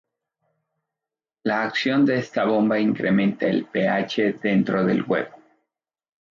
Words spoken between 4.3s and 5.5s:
dentro del huevo.